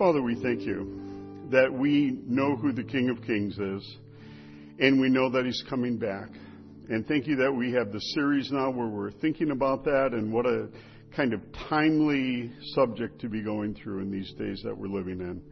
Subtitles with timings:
[0.00, 0.98] Father, we thank you
[1.50, 3.96] that we know who the King of Kings is,
[4.78, 6.30] and we know that he's coming back.
[6.88, 10.32] And thank you that we have the series now where we're thinking about that and
[10.32, 10.70] what a
[11.14, 15.42] kind of timely subject to be going through in these days that we're living in.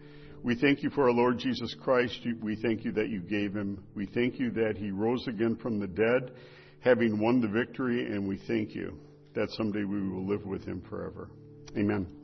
[0.42, 2.18] We thank you for our Lord Jesus Christ.
[2.40, 3.84] We thank you that you gave him.
[3.94, 6.32] We thank you that he rose again from the dead,
[6.80, 8.98] having won the victory, and we thank you
[9.34, 11.28] that someday we will live with him forever.
[11.76, 12.17] Amen.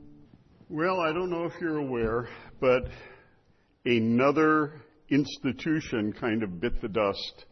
[0.70, 2.26] Well, I don't know if you're aware,
[2.58, 2.84] but
[3.84, 4.80] another
[5.10, 7.44] institution kind of bit the dust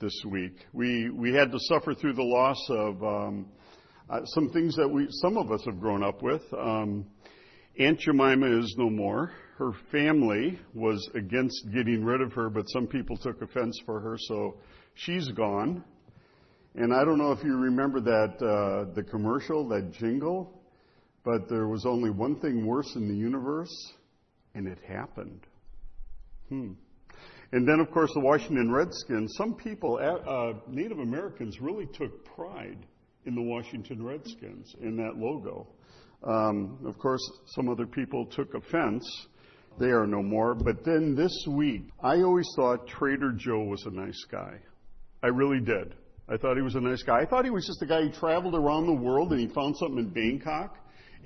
[0.00, 0.54] this week.
[0.72, 3.46] We we had to suffer through the loss of um,
[4.08, 6.40] uh, some things that we some of us have grown up with.
[6.58, 7.04] Um,
[7.78, 9.30] Aunt Jemima is no more.
[9.58, 14.16] Her family was against getting rid of her, but some people took offense for her,
[14.18, 14.56] so
[14.94, 15.84] she's gone.
[16.76, 20.63] And I don't know if you remember that uh, the commercial, that jingle,
[21.24, 23.74] but there was only one thing worse in the universe,
[24.54, 25.40] and it happened.
[26.48, 26.72] Hmm.
[27.52, 29.32] And then, of course, the Washington Redskins.
[29.36, 32.86] Some people, uh, uh Native Americans, really took pride
[33.26, 35.66] in the Washington Redskins in that logo.
[36.24, 37.20] Um, of course,
[37.54, 39.04] some other people took offense.
[39.78, 40.54] They are no more.
[40.54, 44.58] But then this week, I always thought Trader Joe was a nice guy.
[45.22, 45.94] I really did.
[46.28, 47.20] I thought he was a nice guy.
[47.20, 49.76] I thought he was just a guy who traveled around the world and he found
[49.76, 50.76] something in Bangkok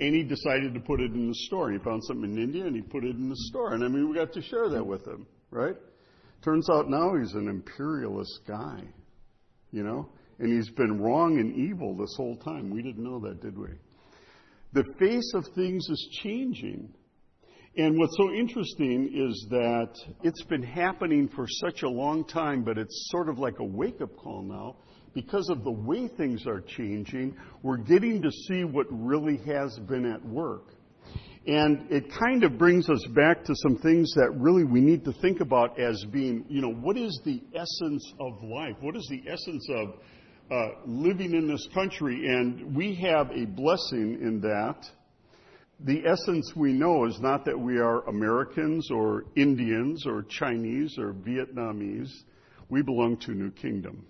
[0.01, 1.73] and he decided to put it in the store.
[1.73, 3.75] He found something in India and he put it in the store.
[3.75, 5.77] And I mean, we got to share that with him, right?
[6.45, 8.83] Turns out now he's an imperialist guy,
[9.73, 10.09] you know?
[10.39, 12.71] And he's been wrong and evil this whole time.
[12.71, 13.71] We didn't know that, did we?
[14.73, 16.93] The face of things is changing.
[17.77, 22.79] And what's so interesting is that it's been happening for such a long time, but
[22.79, 24.77] it's sort of like a wake up call now.
[25.15, 30.11] Because of the way things are changing, we're getting to see what really has been
[30.11, 30.75] at work.
[31.47, 35.13] And it kind of brings us back to some things that really we need to
[35.23, 38.77] think about as being, you know, what is the essence of life?
[38.81, 39.95] What is the essence of
[40.51, 44.83] uh, living in this country, and we have a blessing in that.
[45.81, 51.13] The essence we know is not that we are Americans or Indians or Chinese or
[51.13, 52.11] Vietnamese.
[52.71, 54.07] We belong to a new kingdom.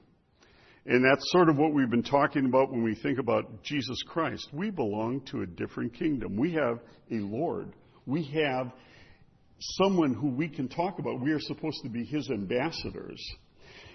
[0.90, 4.48] And that's sort of what we've been talking about when we think about Jesus Christ.
[4.54, 6.34] We belong to a different kingdom.
[6.34, 6.78] We have
[7.10, 7.74] a Lord.
[8.06, 8.72] We have
[9.58, 11.20] someone who we can talk about.
[11.20, 13.22] We are supposed to be his ambassadors.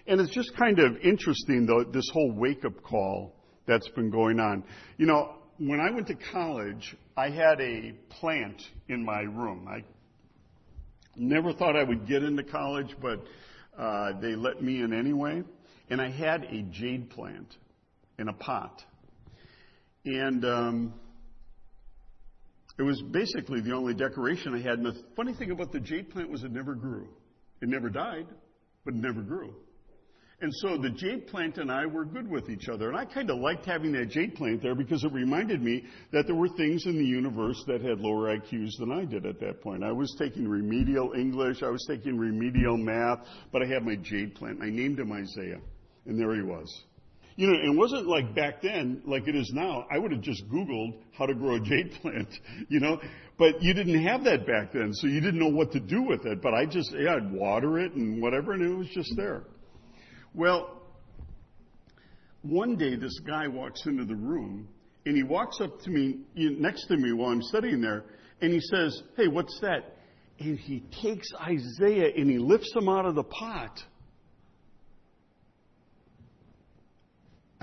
[0.06, 3.34] And it's just kind of interesting, though, this whole wake up call
[3.66, 4.64] that's been going on.
[4.98, 9.68] You know, when I went to college, I had a plant in my room.
[9.68, 9.84] I
[11.16, 13.20] never thought I would get into college, but
[13.80, 15.42] uh, they let me in anyway.
[15.90, 17.56] And I had a jade plant
[18.18, 18.84] in a pot.
[20.06, 20.94] And um,
[22.78, 24.80] it was basically the only decoration I had.
[24.80, 27.08] And the funny thing about the jade plant was it never grew.
[27.62, 28.28] It never died,
[28.84, 29.54] but it never grew.
[30.42, 32.90] And so the jade plant and I were good with each other.
[32.90, 36.26] And I kind of liked having that jade plant there because it reminded me that
[36.26, 39.62] there were things in the universe that had lower IQs than I did at that
[39.62, 39.86] point.
[39.86, 43.20] I was taking remedial English, I was taking remedial math,
[43.54, 44.60] but I had my jade plant.
[44.62, 45.62] I named him Isaiah.
[46.06, 46.84] And there he was.
[47.36, 49.88] You know, it wasn't like back then, like it is now.
[49.92, 52.30] I would have just Googled how to grow a jade plant,
[52.70, 53.00] you know,
[53.40, 56.26] but you didn't have that back then, so you didn't know what to do with
[56.26, 56.42] it.
[56.42, 59.44] But I just, yeah, I'd water it and whatever, and it was just there.
[60.36, 60.84] Well,
[62.44, 64.68] one day this guy walks into the room
[65.06, 68.06] and he walks up to me next to me while I'm studying there
[68.42, 69.98] and he says, Hey, what's that?
[70.40, 73.80] And he takes Isaiah and he lifts him out of the pot.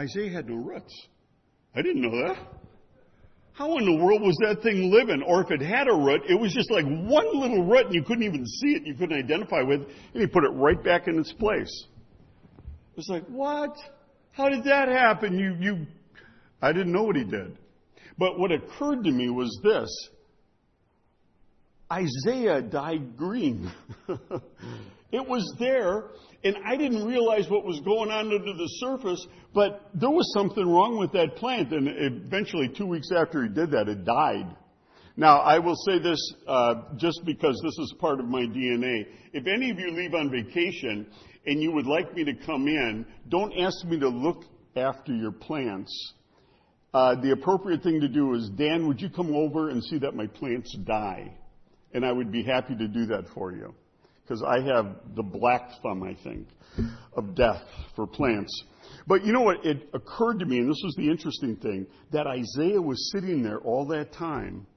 [0.01, 1.09] Isaiah had no roots.
[1.77, 2.39] I didn't know that.
[3.53, 5.23] How in the world was that thing living?
[5.27, 8.03] Or if it had a root, it was just like one little root and you
[8.03, 11.07] couldn't even see it, you couldn't identify with, it, and he put it right back
[11.07, 11.85] in its place.
[12.97, 13.77] It's like, what?
[14.33, 15.39] How did that happen?
[15.39, 15.87] You, you,
[16.63, 17.59] I didn't know what he did.
[18.17, 19.91] But what occurred to me was this.
[21.93, 23.71] Isaiah died green.
[25.13, 26.11] it was there,
[26.45, 30.67] and I didn't realize what was going on under the surface, but there was something
[30.67, 34.57] wrong with that plant, and eventually, two weeks after he did that, it died.
[35.17, 39.07] Now, I will say this uh, just because this is part of my DNA.
[39.33, 41.07] If any of you leave on vacation
[41.45, 44.45] and you would like me to come in, don't ask me to look
[44.77, 46.15] after your plants.
[46.95, 50.15] Uh, the appropriate thing to do is, Dan, would you come over and see that
[50.15, 51.37] my plants die?
[51.93, 53.75] And I would be happy to do that for you.
[54.31, 56.47] Because I have the black thumb, I think,
[57.17, 57.65] of death
[57.97, 58.63] for plants.
[59.05, 59.67] But you know what?
[59.67, 63.59] It occurred to me, and this was the interesting thing, that Isaiah was sitting there
[63.59, 64.69] all that time,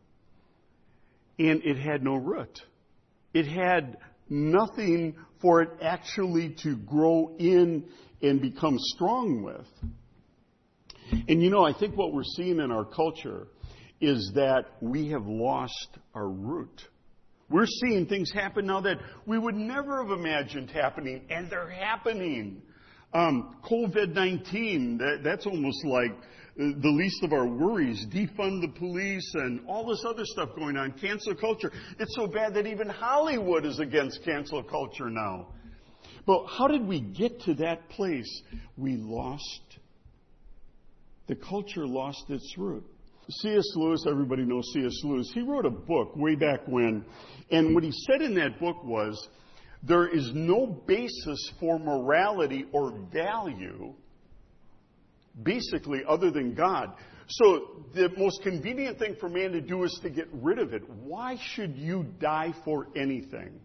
[1.38, 2.61] and it had no root.
[3.35, 3.97] It had
[4.27, 7.85] nothing for it actually to grow in
[8.23, 9.67] and become strong with.
[11.27, 13.50] And you know, I think what we're seeing in our culture
[14.01, 16.81] is that we have lost our root.
[17.53, 18.97] We're seeing things happen now that
[19.27, 22.63] we would never have imagined happening, and they're happening.
[23.13, 28.07] Um, COVID 19, that, that's almost like uh, the least of our worries.
[28.11, 30.94] Defund the police and all this other stuff going on.
[30.94, 31.71] Cancel culture.
[32.00, 35.50] It's so bad that even Hollywood is against cancel culture now.
[36.25, 38.41] But how did we get to that place?
[38.77, 39.77] We lost,
[41.27, 42.83] the culture lost its root.
[43.30, 43.64] C.S.
[43.75, 44.94] Lewis, everybody knows C.S.
[45.04, 47.06] Lewis, he wrote a book way back when,
[47.52, 49.28] and what he said in that book was
[49.81, 53.94] there is no basis for morality or value,
[55.42, 56.94] basically, other than God.
[57.28, 60.84] So the most convenient thing for man to do is to get rid of it.
[60.90, 63.60] Why should you die for anything?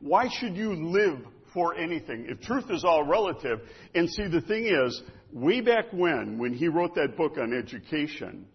[0.00, 1.18] Why should you live
[1.54, 2.26] for anything?
[2.28, 3.60] If truth is all relative,
[3.94, 5.02] and see, the thing is,
[5.32, 8.46] way back when, when he wrote that book on education,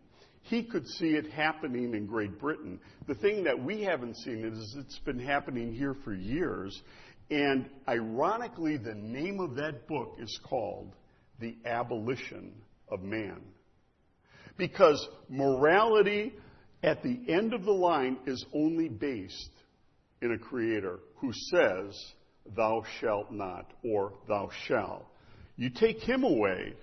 [0.50, 2.80] he could see it happening in Great Britain.
[3.08, 6.82] The thing that we haven't seen is it's been happening here for years.
[7.30, 10.96] And ironically, the name of that book is called
[11.40, 12.54] The Abolition
[12.92, 13.42] of Man.
[14.58, 16.34] Because morality
[16.82, 19.52] at the end of the line is only based
[20.24, 21.96] in a creator who says,
[22.56, 25.06] Thou shalt not, or Thou shalt.
[25.58, 26.74] You take him away,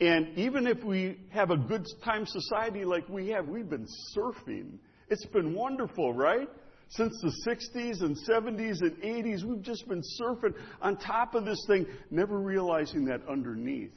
[0.00, 3.86] and even if we have a good time society like we have, we've been
[4.16, 4.78] surfing.
[5.08, 6.48] It's been wonderful, right?
[6.88, 11.62] Since the 60s and 70s and 80s, we've just been surfing on top of this
[11.68, 13.92] thing, never realizing that underneath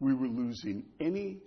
[0.00, 1.38] we were losing any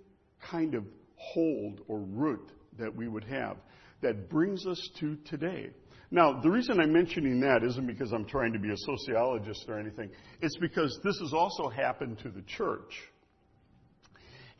[0.50, 0.84] kind of
[1.16, 3.56] hold or root that we would have
[4.02, 5.70] that brings us to today.
[6.10, 9.78] Now, the reason I'm mentioning that isn't because I'm trying to be a sociologist or
[9.78, 10.10] anything.
[10.40, 12.94] It's because this has also happened to the church.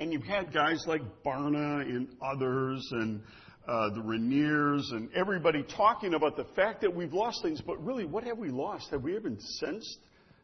[0.00, 3.22] And you've had guys like Barna and others and
[3.66, 8.04] uh, the Rainers and everybody talking about the fact that we've lost things, but really,
[8.04, 8.90] what have we lost?
[8.90, 9.98] Have we even sensed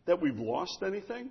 [0.06, 1.30] that we've lost anything?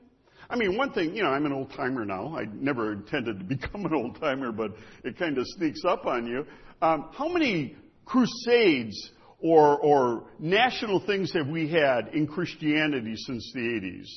[0.50, 2.36] I mean, one thing, you know, I'm an old timer now.
[2.38, 4.72] I never intended to become an old timer, but
[5.04, 6.46] it kind of sneaks up on you.
[6.82, 7.76] Um, how many
[8.06, 9.12] crusades
[9.42, 14.08] or, or national things have we had in Christianity since the 80s?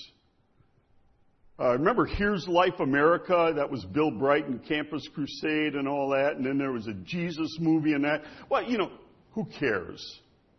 [1.58, 3.52] Uh, remember Here's Life America?
[3.54, 6.36] That was Bill Brighton, Campus Crusade and all that.
[6.36, 8.22] And then there was a Jesus movie and that.
[8.50, 8.90] Well, you know,
[9.32, 10.02] who cares?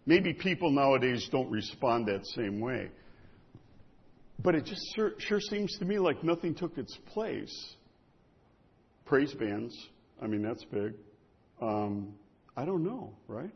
[0.05, 2.91] Maybe people nowadays don't respond that same way.
[4.41, 7.75] But it just sure, sure seems to me like nothing took its place.
[9.05, 9.75] Praise bands.
[10.21, 10.93] I mean, that's big.
[11.61, 12.13] Um,
[12.55, 13.51] I don't know, right?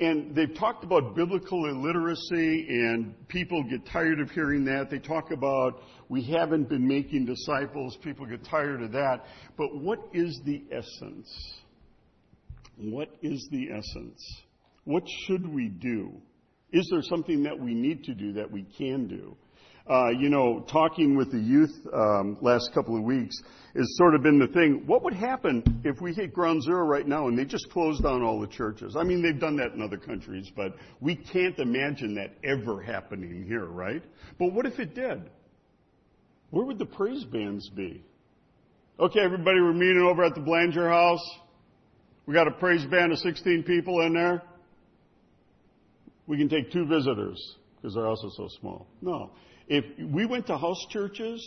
[0.00, 4.88] And they've talked about biblical illiteracy, and people get tired of hearing that.
[4.90, 7.98] They talk about we haven't been making disciples.
[8.02, 9.24] People get tired of that.
[9.58, 11.54] But what is the essence?
[12.78, 14.42] What is the essence?
[14.84, 16.12] What should we do?
[16.72, 19.36] Is there something that we need to do that we can do?
[19.88, 23.34] Uh, you know, talking with the youth um, last couple of weeks
[23.74, 24.82] has sort of been the thing.
[24.86, 28.22] What would happen if we hit ground zero right now and they just closed down
[28.22, 28.96] all the churches?
[28.96, 33.44] I mean, they've done that in other countries, but we can't imagine that ever happening
[33.46, 34.02] here, right?
[34.38, 35.30] But what if it did?
[36.50, 38.02] Where would the praise bands be?
[38.98, 41.24] Okay, everybody, we're meeting over at the Blanger house.
[42.26, 44.42] We got a praise band of 16 people in there.
[46.26, 48.86] We can take two visitors because they're also so small.
[49.00, 49.30] No.
[49.70, 51.40] If we went to house churches,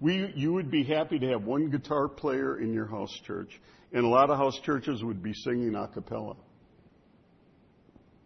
[0.00, 3.60] we, you would be happy to have one guitar player in your house church,
[3.92, 6.34] and a lot of house churches would be singing a cappella.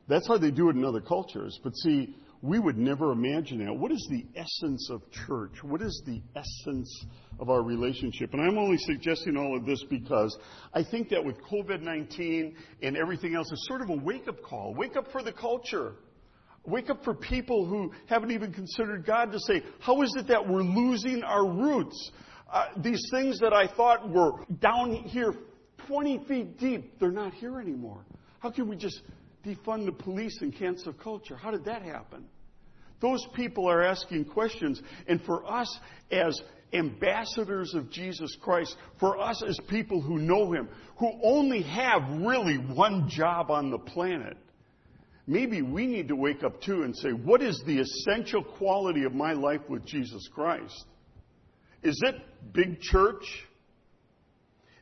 [0.09, 1.61] That's how they do it in other cultures.
[1.63, 3.75] But see, we would never imagine that.
[3.75, 5.63] What is the essence of church?
[5.63, 7.05] What is the essence
[7.39, 8.33] of our relationship?
[8.33, 10.35] And I'm only suggesting all of this because
[10.73, 14.43] I think that with COVID 19 and everything else, it's sort of a wake up
[14.43, 14.75] call.
[14.75, 15.97] Wake up for the culture.
[16.67, 20.49] Wake up for people who haven't even considered God to say, how is it that
[20.49, 22.11] we're losing our roots?
[22.53, 25.35] Uh, these things that I thought were down here
[25.87, 28.05] 20 feet deep, they're not here anymore.
[28.41, 29.01] How can we just
[29.45, 31.37] defund the police and cancel culture?
[31.37, 32.27] How did that happen?
[33.01, 34.81] Those people are asking questions.
[35.07, 35.79] And for us
[36.11, 36.41] as
[36.73, 40.69] ambassadors of Jesus Christ, for us as people who know Him,
[40.99, 44.37] who only have really one job on the planet,
[45.27, 49.15] maybe we need to wake up too and say, what is the essential quality of
[49.15, 50.87] my life with Jesus Christ?
[51.83, 52.15] Is it
[52.53, 53.25] big church?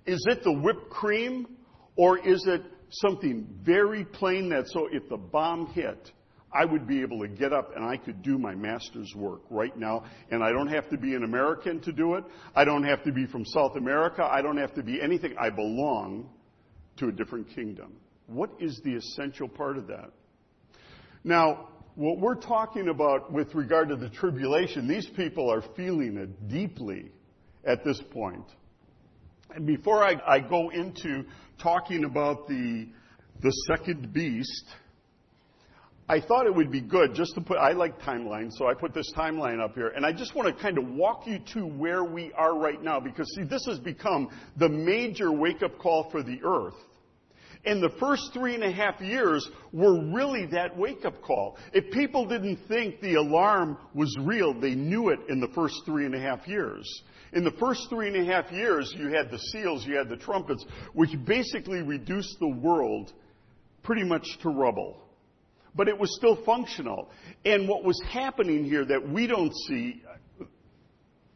[0.07, 1.47] Is it the whipped cream?
[1.97, 6.11] Or is it something very plain that so if the bomb hit,
[6.53, 9.77] I would be able to get up and I could do my master's work right
[9.77, 10.05] now.
[10.31, 12.25] And I don't have to be an American to do it.
[12.55, 14.23] I don't have to be from South America.
[14.25, 15.35] I don't have to be anything.
[15.39, 16.29] I belong
[16.99, 17.95] to a different kingdom.
[18.27, 20.11] What is the essential part of that?
[21.25, 26.49] Now, what we're talking about with regard to the tribulation, these people are feeling it
[26.49, 27.11] deeply
[27.65, 28.45] at this point.
[29.55, 31.25] And before I, I go into
[31.63, 32.89] talking about the,
[33.41, 34.65] the second beast,
[36.07, 38.93] I thought it would be good just to put, I like timelines, so I put
[38.93, 39.89] this timeline up here.
[39.89, 43.01] And I just want to kind of walk you to where we are right now
[43.01, 44.29] because, see, this has become
[44.59, 46.75] the major wake up call for the earth.
[47.67, 51.57] And the first three and a half years were really that wake up call.
[51.73, 56.05] If people didn't think the alarm was real, they knew it in the first three
[56.05, 56.85] and a half years.
[57.33, 60.17] In the first three and a half years, you had the seals, you had the
[60.17, 63.13] trumpets, which basically reduced the world
[63.83, 65.05] pretty much to rubble
[65.75, 67.11] but it was still functional.
[67.45, 70.03] And what was happening here that we don't see,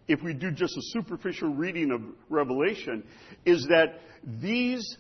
[0.07, 3.05] if we do just a superficial reading of Revelation,
[3.45, 4.01] is that
[4.41, 4.97] these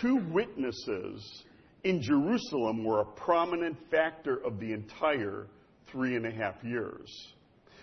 [0.00, 1.44] two witnesses
[1.84, 5.46] in Jerusalem were a prominent factor of the entire
[5.90, 7.08] three and a half years.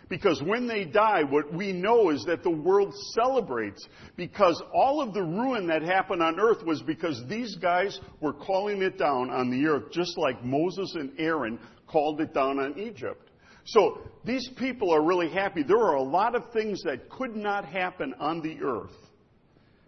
[0.09, 5.13] Because when they die, what we know is that the world celebrates because all of
[5.13, 9.49] the ruin that happened on earth was because these guys were calling it down on
[9.49, 13.29] the earth, just like Moses and Aaron called it down on Egypt.
[13.65, 15.63] So these people are really happy.
[15.63, 18.91] There are a lot of things that could not happen on the earth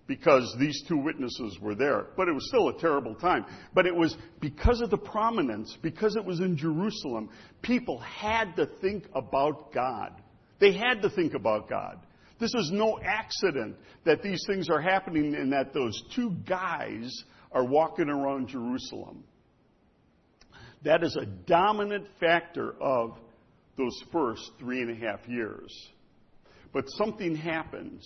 [0.07, 2.07] because these two witnesses were there.
[2.15, 3.45] But it was still a terrible time.
[3.73, 7.29] But it was because of the prominence, because it was in Jerusalem,
[7.61, 10.21] people had to think about God.
[10.59, 11.99] They had to think about God.
[12.39, 17.63] This is no accident that these things are happening and that those two guys are
[17.63, 19.23] walking around Jerusalem.
[20.83, 23.17] That is a dominant factor of
[23.77, 25.73] those first three and a half years.
[26.73, 28.05] But something happens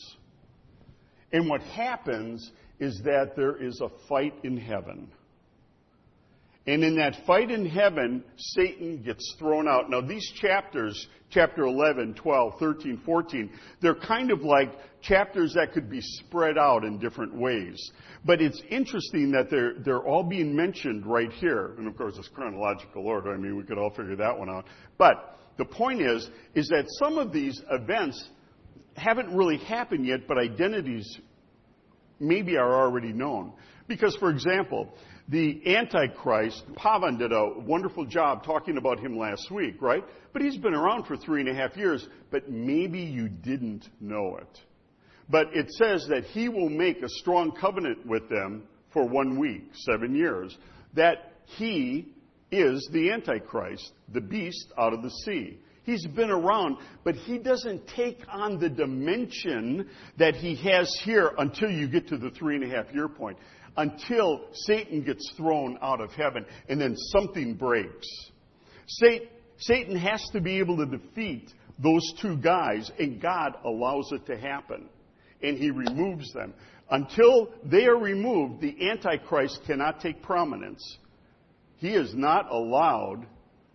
[1.31, 5.11] and what happens is that there is a fight in heaven.
[6.67, 9.89] And in that fight in heaven, Satan gets thrown out.
[9.89, 13.49] Now, these chapters, chapter 11, 12, 13, 14,
[13.81, 14.71] they're kind of like
[15.01, 17.91] chapters that could be spread out in different ways.
[18.23, 21.73] But it's interesting that they're, they're all being mentioned right here.
[21.77, 23.33] And of course, it's chronological order.
[23.33, 24.65] I mean, we could all figure that one out.
[24.97, 28.29] But the point is, is that some of these events
[28.99, 31.17] haven't really happened yet, but identities
[32.19, 33.53] maybe are already known.
[33.87, 34.93] Because, for example,
[35.29, 40.03] the Antichrist, Pavan did a wonderful job talking about him last week, right?
[40.33, 44.37] But he's been around for three and a half years, but maybe you didn't know
[44.37, 44.59] it.
[45.29, 49.69] But it says that he will make a strong covenant with them for one week,
[49.73, 50.55] seven years.
[50.95, 52.13] That he
[52.51, 55.59] is the Antichrist, the beast out of the sea.
[55.89, 61.71] He's been around, but he doesn't take on the dimension that he has here until
[61.71, 63.39] you get to the three and a half year point,
[63.75, 68.07] until Satan gets thrown out of heaven and then something breaks.
[69.57, 74.37] Satan has to be able to defeat those two guys, and God allows it to
[74.37, 74.89] happen.
[75.41, 76.53] And he removes them.
[76.91, 80.99] Until they are removed, the Antichrist cannot take prominence.
[81.77, 83.25] He is not allowed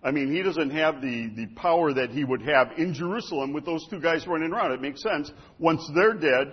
[0.04, 3.64] I mean, he doesn't have the, the power that he would have in Jerusalem with
[3.64, 4.73] those two guys running around.
[4.73, 5.32] It makes sense.
[5.58, 6.52] Once they're dead,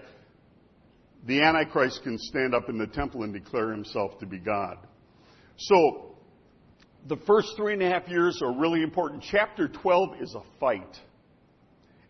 [1.27, 4.77] the Antichrist can stand up in the temple and declare himself to be God.
[5.57, 6.15] So,
[7.07, 9.23] the first three and a half years are really important.
[9.29, 10.97] Chapter 12 is a fight.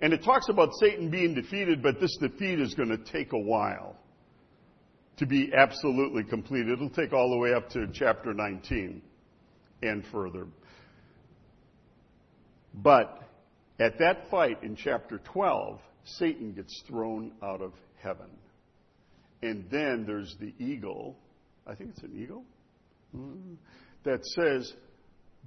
[0.01, 3.39] And it talks about Satan being defeated, but this defeat is going to take a
[3.39, 3.95] while
[5.17, 6.67] to be absolutely complete.
[6.67, 9.01] It'll take all the way up to chapter 19
[9.83, 10.47] and further.
[12.73, 13.21] But
[13.79, 18.29] at that fight in chapter 12, Satan gets thrown out of heaven.
[19.41, 21.17] And then there's the eagle,
[21.65, 22.43] I think it's an eagle,
[23.15, 23.55] mm,
[24.03, 24.71] that says,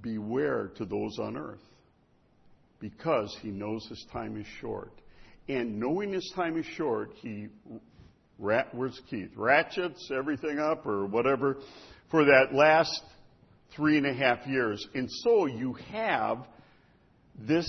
[0.01, 1.63] Beware to those on earth,
[2.79, 4.91] because he knows his time is short.
[5.47, 7.47] And knowing his time is short, he,
[8.37, 9.31] rat, where's Keith?
[9.35, 11.57] Ratchets everything up or whatever
[12.11, 13.01] for that last
[13.75, 14.85] three and a half years.
[14.93, 16.45] And so you have
[17.39, 17.67] this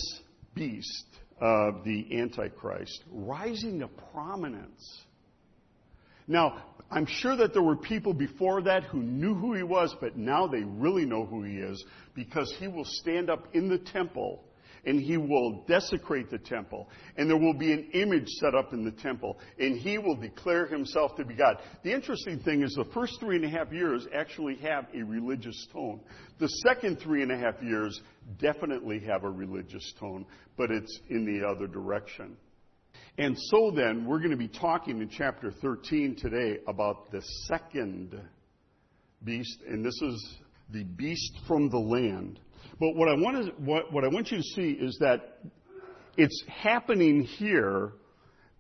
[0.55, 1.07] beast
[1.41, 5.03] of the Antichrist rising to prominence.
[6.27, 10.17] Now, I'm sure that there were people before that who knew who he was, but
[10.17, 14.43] now they really know who he is because he will stand up in the temple
[14.87, 16.89] and he will desecrate the temple.
[17.17, 20.67] And there will be an image set up in the temple, and he will declare
[20.67, 21.59] himself to be God.
[21.83, 25.67] The interesting thing is the first three and a half years actually have a religious
[25.73, 26.01] tone.
[26.39, 28.01] The second three and a half years
[28.39, 30.25] definitely have a religious tone,
[30.57, 32.37] but it's in the other direction.
[33.19, 38.21] And so then, we're going to be talking in chapter 13 today about the second
[39.25, 40.37] beast, and this is
[40.71, 42.39] the beast from the land.
[42.79, 45.39] But what I want what, what I want you to see is that
[46.17, 47.93] it's happening here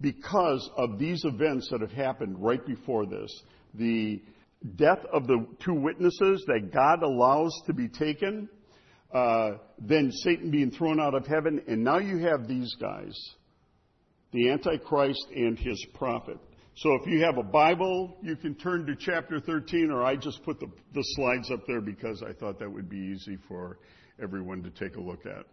[0.00, 3.30] because of these events that have happened right before this.
[3.74, 4.22] The
[4.76, 8.48] death of the two witnesses that God allows to be taken,
[9.12, 13.14] uh, then Satan being thrown out of heaven, and now you have these guys
[14.32, 16.38] the Antichrist and his prophet.
[16.76, 20.42] So if you have a Bible, you can turn to chapter 13, or I just
[20.44, 23.78] put the, the slides up there because I thought that would be easy for
[24.22, 25.46] everyone to take a look at.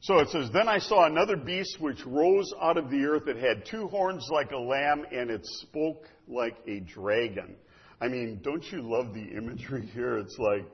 [0.00, 3.28] So it says, Then I saw another beast which rose out of the earth.
[3.28, 7.54] It had two horns like a lamb, and it spoke like a dragon.
[8.00, 10.18] I mean, don't you love the imagery here?
[10.18, 10.66] It's like,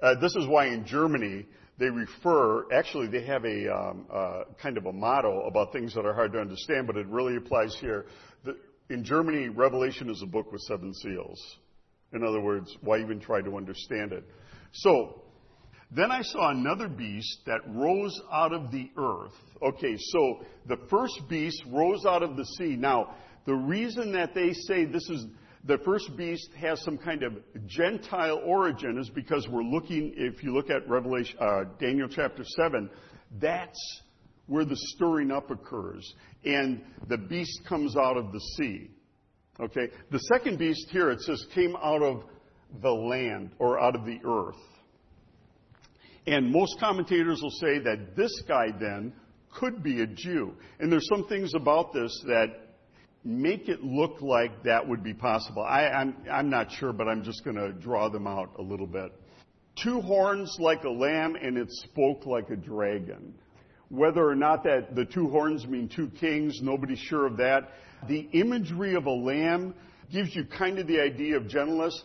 [0.00, 1.46] uh, this is why in Germany,
[1.78, 6.06] they refer, actually, they have a um, uh, kind of a motto about things that
[6.06, 8.06] are hard to understand, but it really applies here.
[8.90, 11.40] In Germany, Revelation is a book with seven seals.
[12.12, 14.24] In other words, why even try to understand it?
[14.72, 15.22] So,
[15.94, 19.34] then I saw another beast that rose out of the earth.
[19.62, 22.76] Okay, so the first beast rose out of the sea.
[22.76, 25.26] Now, the reason that they say this is
[25.64, 27.34] the first beast has some kind of
[27.66, 32.88] Gentile origin is because we're looking, if you look at Revelation, uh, Daniel chapter 7,
[33.40, 33.78] that's
[34.46, 36.14] where the stirring up occurs.
[36.44, 38.90] And the beast comes out of the sea.
[39.60, 39.88] Okay?
[40.10, 42.24] The second beast here, it says, came out of
[42.80, 44.56] the land or out of the earth.
[46.26, 49.12] And most commentators will say that this guy then
[49.54, 50.54] could be a Jew.
[50.80, 52.46] And there's some things about this that
[53.24, 55.62] make it look like that would be possible.
[55.62, 58.62] I, am I'm, I'm not sure, but I'm just going to draw them out a
[58.62, 59.12] little bit.
[59.82, 63.34] Two horns like a lamb, and it spoke like a dragon.
[63.92, 67.70] Whether or not that the two horns mean two kings, nobody's sure of that.
[68.08, 69.74] The imagery of a lamb
[70.10, 72.02] gives you kind of the idea of gentleness.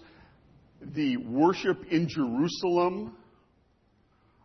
[0.82, 3.15] The worship in Jerusalem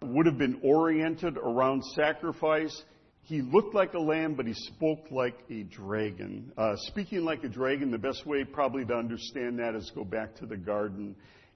[0.01, 2.83] would have been oriented around sacrifice
[3.25, 6.53] he looked like a lamb, but he spoke like a dragon.
[6.59, 10.35] Uh, speaking like a dragon, the best way probably to understand that is go back
[10.37, 11.15] to the garden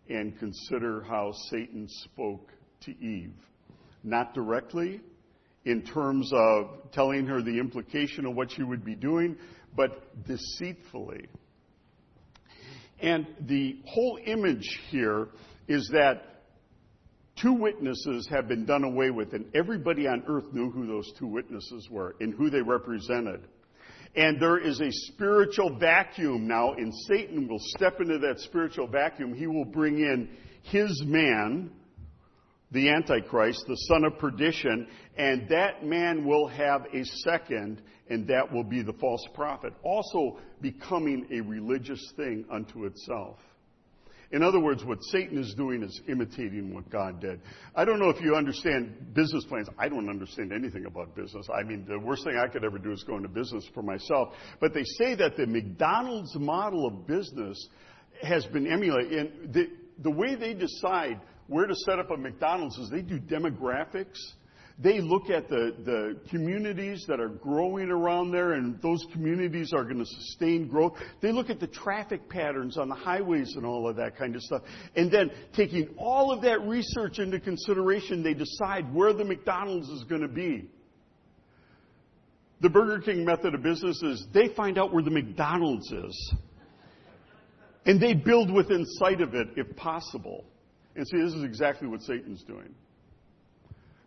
[0.08, 2.50] and consider how Satan spoke
[2.82, 3.34] to Eve.
[4.04, 5.00] Not directly,
[5.66, 9.36] in terms of telling her the implication of what she would be doing,
[9.74, 11.26] but deceitfully.
[13.00, 15.28] And the whole image here
[15.68, 16.44] is that
[17.40, 21.26] two witnesses have been done away with, and everybody on earth knew who those two
[21.26, 23.40] witnesses were and who they represented.
[24.14, 29.34] And there is a spiritual vacuum now, and Satan will step into that spiritual vacuum.
[29.34, 30.30] He will bring in
[30.62, 31.70] his man,
[32.72, 38.52] the Antichrist, the son of perdition, and that man will have a second, and that
[38.52, 43.38] will be the false prophet, also becoming a religious thing unto itself.
[44.32, 47.40] In other words, what Satan is doing is imitating what God did.
[47.76, 49.68] I don't know if you understand business plans.
[49.78, 51.46] I don't understand anything about business.
[51.56, 54.30] I mean, the worst thing I could ever do is go into business for myself.
[54.60, 57.68] But they say that the McDonald's model of business
[58.20, 59.12] has been emulated.
[59.12, 59.70] And the,
[60.02, 64.18] the way they decide where to set up a McDonald's is they do demographics
[64.78, 69.84] they look at the, the communities that are growing around there, and those communities are
[69.84, 70.98] going to sustain growth.
[71.22, 74.42] They look at the traffic patterns on the highways and all of that kind of
[74.42, 74.62] stuff.
[74.94, 80.04] And then, taking all of that research into consideration, they decide where the McDonald's is
[80.04, 80.68] going to be.
[82.60, 86.34] The Burger King method of business is they find out where the McDonald's is.
[87.86, 90.44] And they build within sight of it if possible.
[90.96, 92.74] And see, this is exactly what Satan's doing.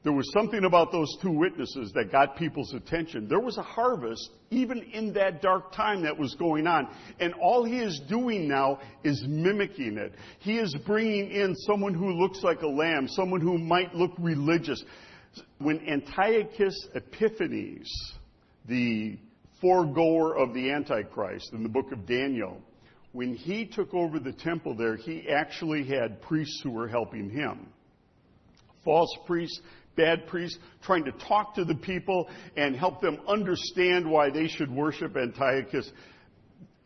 [0.02, 3.28] There was something about those two witnesses that got people's attention.
[3.28, 6.88] There was a harvest, even in that dark time that was going on.
[7.20, 10.14] And all he is doing now is mimicking it.
[10.40, 14.82] He is bringing in someone who looks like a lamb, someone who might look religious.
[15.58, 17.92] When Antiochus Epiphanes,
[18.68, 19.18] the
[19.60, 22.62] foregoer of the Antichrist in the book of Daniel,
[23.12, 27.68] when he took over the temple there, he actually had priests who were helping him.
[28.84, 29.62] False priests
[30.00, 34.72] bad priests, trying to talk to the people and help them understand why they should
[34.72, 35.92] worship Antiochus.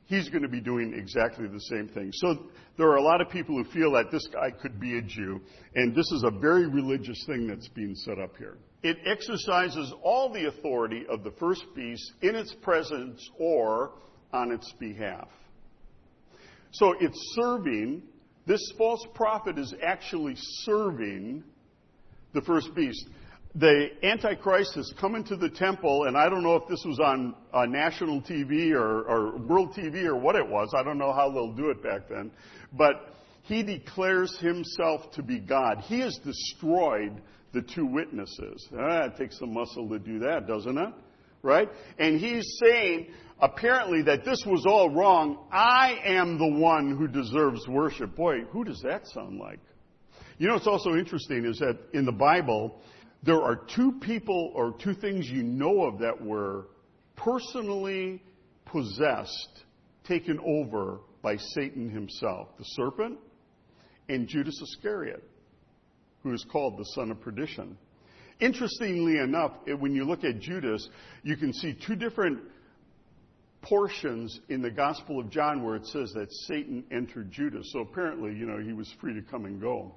[0.06, 2.10] He's going to be doing exactly the same thing.
[2.14, 5.02] So there are a lot of people who feel that this guy could be a
[5.02, 5.40] Jew,
[5.76, 8.58] and this is a very religious thing that's being set up here.
[8.82, 13.92] it exercises all the authority of the first beast in its presence or
[14.34, 15.28] on its behalf.
[16.74, 18.04] So it's serving,
[18.46, 21.44] this false prophet is actually serving
[22.34, 23.06] the first beast.
[23.56, 27.36] The Antichrist has come into the temple, and I don't know if this was on
[27.54, 30.74] uh, national TV or, or world TV or what it was.
[30.76, 32.32] I don't know how they'll do it back then.
[32.74, 35.82] But he declares himself to be God.
[35.82, 37.22] He has destroyed
[37.54, 38.68] the two witnesses.
[38.76, 40.94] Ah, it takes some muscle to do that, doesn't it?
[41.44, 41.70] Right?
[42.00, 43.08] And he's saying,
[43.42, 45.46] apparently, that this was all wrong.
[45.52, 48.16] I am the one who deserves worship.
[48.16, 49.60] Boy, who does that sound like?
[50.38, 52.82] You know what's also interesting is that in the Bible,
[53.22, 56.68] there are two people or two things you know of that were
[57.16, 58.22] personally
[58.66, 59.64] possessed,
[60.04, 63.18] taken over by Satan himself the serpent
[64.10, 65.24] and Judas Iscariot
[66.24, 67.78] who is called the son of perdition.
[68.40, 70.90] Interestingly enough, when you look at Judas,
[71.22, 72.40] you can see two different
[73.74, 77.72] portions in the Gospel of John where it says that Satan entered Judas.
[77.74, 79.96] So apparently, you know, he was free to come and go.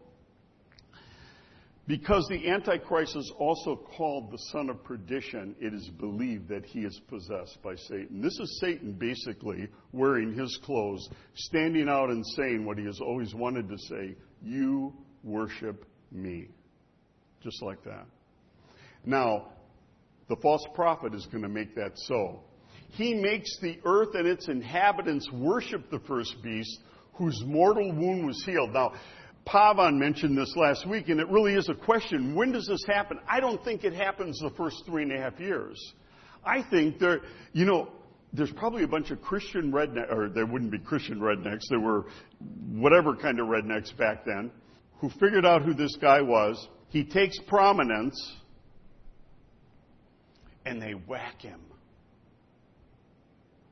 [1.87, 6.81] Because the Antichrist is also called the son of perdition, it is believed that he
[6.81, 8.23] is possessed by Satan.
[8.23, 13.35] This is Satan basically wearing his clothes, standing out and saying what he has always
[13.35, 16.49] wanted to say You worship me.
[17.43, 18.07] Just like that.
[19.05, 19.49] Now,
[20.31, 22.41] the false prophet is going to make that so.
[22.91, 26.81] He makes the earth and its inhabitants worship the first beast
[27.15, 28.73] whose mortal wound was healed.
[28.73, 28.93] Now,
[29.47, 32.35] Pavan mentioned this last week, and it really is a question.
[32.35, 33.19] When does this happen?
[33.29, 35.79] I don't think it happens the first three and a half years.
[36.45, 37.21] I think there,
[37.53, 37.89] you know,
[38.33, 42.07] there's probably a bunch of Christian rednecks, or there wouldn't be Christian rednecks, there were
[42.73, 44.51] whatever kind of rednecks back then,
[44.99, 46.69] who figured out who this guy was.
[46.89, 48.37] He takes prominence,
[50.65, 51.61] and they whack him.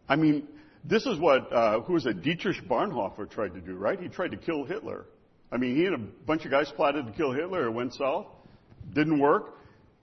[0.08, 0.48] I mean,
[0.84, 3.98] this is what, uh, who was it, Dietrich Bonhoeffer tried to do, right?
[3.98, 5.06] He tried to kill Hitler.
[5.50, 7.66] I mean, he and a bunch of guys plotted to kill Hitler.
[7.66, 8.26] It went south.
[8.92, 9.54] Didn't work.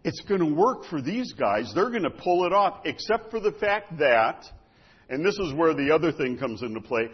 [0.03, 1.71] It's going to work for these guys.
[1.75, 4.43] They're going to pull it off, except for the fact that,
[5.09, 7.09] and this is where the other thing comes into play,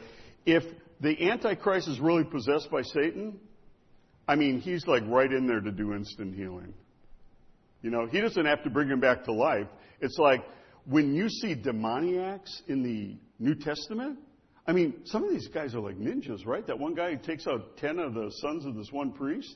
[0.46, 0.64] if
[1.02, 3.40] the Antichrist is really possessed by Satan,
[4.28, 6.74] I mean, he's like right in there to do instant healing.
[7.82, 9.68] You know, he doesn't have to bring him back to life.
[10.00, 10.44] It's like
[10.90, 14.20] when you see demoniacs in the New Testament,
[14.66, 16.66] I mean, some of these guys are like ninjas, right?
[16.66, 19.56] That one guy who takes out ten of the sons of this one priest.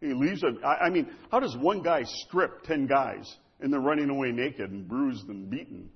[0.00, 0.60] He leaves them.
[0.64, 4.88] I mean, how does one guy strip ten guys and they're running away naked and
[4.88, 5.90] bruised and beaten?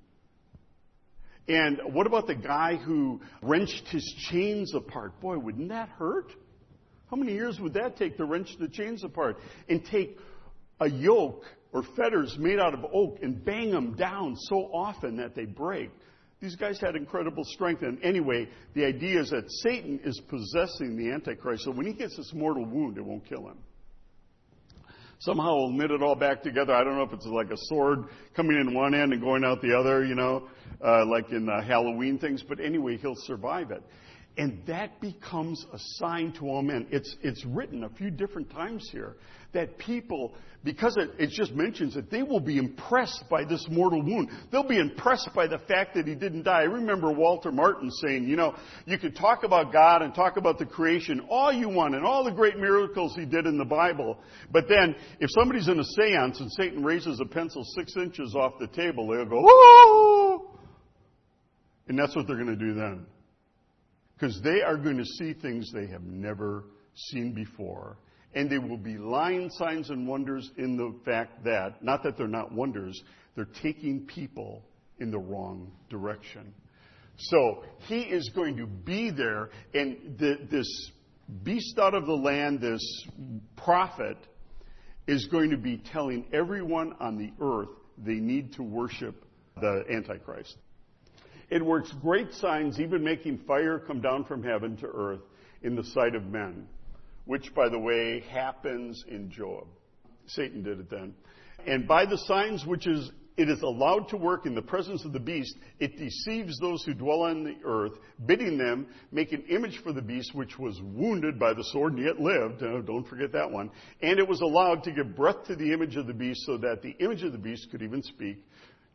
[1.49, 5.21] And what about the guy who wrenched his chains apart?
[5.21, 6.33] Boy, wouldn't that hurt?
[7.11, 9.39] How many years would that take to wrench the chains apart
[9.69, 10.19] and take
[10.81, 15.35] a yoke or fetters made out of oak and bang them down so often that
[15.35, 15.91] they break?
[16.41, 17.83] These guys had incredible strength.
[17.83, 21.65] And anyway, the idea is that Satan is possessing the Antichrist.
[21.65, 23.59] So when he gets this mortal wound, it won't kill him.
[25.19, 26.75] Somehow we'll knit it all back together.
[26.75, 28.05] I don't know if it's like a sword
[28.37, 30.49] coming in one end and going out the other, you know,
[30.85, 32.43] uh, like in the Halloween things.
[32.47, 33.83] But anyway, he'll survive it.
[34.37, 36.89] And that becomes a sign to all men.
[36.91, 39.15] It's, it's written a few different times here
[39.53, 44.03] that people, because it, it just mentions that they will be impressed by this mortal
[44.03, 44.31] wound.
[44.51, 46.63] They'll be impressed by the fact that he didn't die.
[46.63, 50.59] I remember Walter Martin saying, you know, you could talk about God and talk about
[50.59, 54.19] the creation all you want and all the great miracles he did in the Bible.
[54.51, 58.55] But then, if somebody's in a seance and Satan raises a pencil six inches off
[58.59, 60.59] the table, they'll go, oh!
[61.87, 63.07] And that's what they're going to do then
[64.15, 67.97] because they are going to see things they have never seen before.
[68.35, 72.27] And they will be lying signs and wonders in the fact that, not that they're
[72.27, 73.01] not wonders,
[73.37, 74.63] they're taking people
[74.99, 76.53] in the wrong direction.
[77.17, 80.91] So he is going to be there, and the, this
[81.43, 82.83] beast out of the land, this
[83.57, 84.17] prophet,
[85.07, 89.25] is going to be telling everyone on the earth they need to worship
[89.61, 90.57] the Antichrist.
[91.55, 95.21] It works great signs, even making fire come down from heaven to earth
[95.63, 96.67] in the sight of men,
[97.27, 99.69] which, by the way, happens in Job.
[100.27, 101.15] Satan did it then.
[101.65, 105.13] And by the signs which is it is allowed to work in the presence of
[105.13, 107.93] the beast, it deceives those who dwell on the earth,
[108.27, 112.05] bidding them make an image for the beast which was wounded by the sword and
[112.05, 112.65] yet lived.
[112.65, 113.71] Oh, don't forget that one.
[114.03, 116.83] And it was allowed to give breath to the image of the beast so that
[116.83, 118.45] the image of the beast could even speak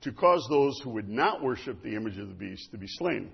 [0.02, 3.32] to cause those who would not worship the image of the beast to be slain.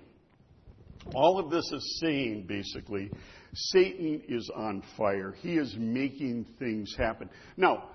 [1.14, 3.12] All of this is saying, basically,
[3.54, 5.36] Satan is on fire.
[5.42, 7.30] He is making things happen.
[7.58, 7.90] Now,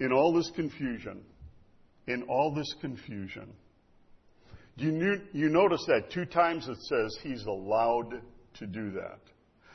[0.00, 1.22] in all this confusion,
[2.08, 3.52] in all this confusion,
[4.76, 8.20] you, you notice that two times it says he's allowed
[8.54, 9.20] to do that.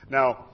[0.09, 0.49] Now,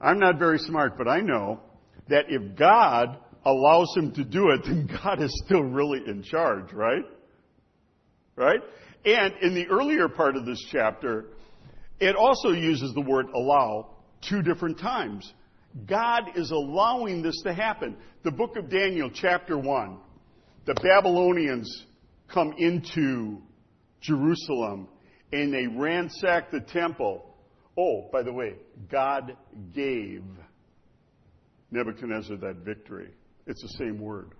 [0.00, 1.60] I'm not very smart, but I know
[2.08, 6.72] that if God allows him to do it, then God is still really in charge,
[6.72, 7.04] right?
[8.36, 8.60] Right?
[9.04, 11.26] And in the earlier part of this chapter,
[12.00, 13.96] it also uses the word allow
[14.28, 15.32] two different times.
[15.86, 17.96] God is allowing this to happen.
[18.22, 19.98] The book of Daniel, chapter 1,
[20.66, 21.86] the Babylonians
[22.32, 23.42] come into
[24.00, 24.88] Jerusalem
[25.32, 27.34] and they ransack the temple.
[27.76, 28.54] Oh, by the way,
[28.90, 29.36] God
[29.74, 30.22] gave
[31.70, 33.10] Nebuchadnezzar that victory.
[33.46, 34.30] It's the same word.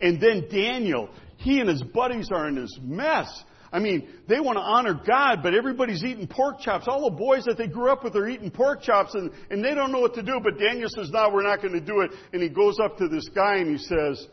[0.00, 3.28] And then Daniel, he and his buddies are in this mess.
[3.72, 6.86] I mean, they want to honor God, but everybody's eating pork chops.
[6.86, 9.74] All the boys that they grew up with are eating pork chops, and, and they
[9.74, 10.38] don't know what to do.
[10.42, 12.12] But Daniel says, No, we're not going to do it.
[12.32, 14.26] And he goes up to this guy and he says,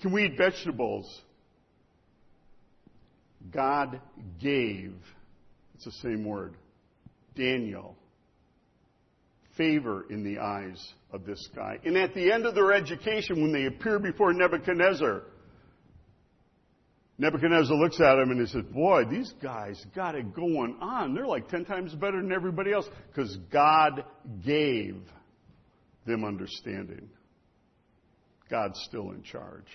[0.00, 1.20] Can we eat vegetables?
[3.52, 4.00] God
[4.40, 4.94] gave.
[5.74, 6.54] It's the same word.
[7.36, 7.96] Daniel.
[9.56, 11.78] Favor in the eyes of this guy.
[11.84, 15.22] And at the end of their education, when they appear before Nebuchadnezzar,
[17.16, 21.14] Nebuchadnezzar looks at him and he says, Boy, these guys got it going on.
[21.14, 24.04] They're like 10 times better than everybody else because God
[24.44, 24.96] gave
[26.06, 27.08] them understanding.
[28.50, 29.68] God's still in charge.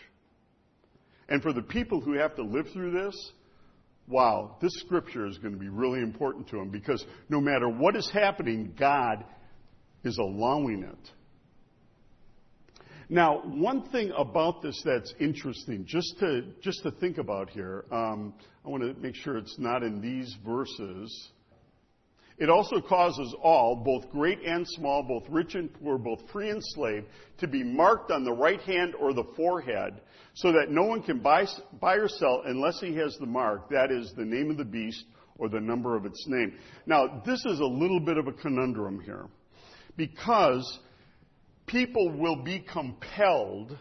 [1.29, 3.31] And for the people who have to live through this,
[4.07, 7.95] wow, this scripture is going to be really important to them because no matter what
[7.95, 9.23] is happening, God
[10.03, 11.11] is allowing it.
[13.11, 18.35] Now, one thing about this that's interesting, just to just to think about here, um,
[18.63, 21.29] I want to make sure it's not in these verses.
[22.37, 26.61] It also causes all, both great and small, both rich and poor, both free and
[26.63, 27.03] slave,
[27.39, 29.99] to be marked on the right hand or the forehead,
[30.35, 31.45] so that no one can buy,
[31.81, 35.03] buy or sell unless he has the mark, that is, the name of the beast
[35.37, 36.53] or the number of its name.
[36.85, 39.25] Now, this is a little bit of a conundrum here,
[39.99, 40.79] because
[41.67, 43.77] people will be compelled